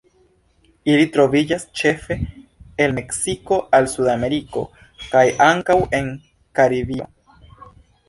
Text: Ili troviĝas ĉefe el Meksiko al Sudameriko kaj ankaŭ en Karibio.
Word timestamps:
Ili 0.93 1.03
troviĝas 1.17 1.65
ĉefe 1.81 2.17
el 2.87 2.97
Meksiko 3.01 3.61
al 3.81 3.91
Sudameriko 3.95 4.67
kaj 5.07 5.25
ankaŭ 5.53 5.81
en 6.03 6.13
Karibio. 6.61 7.13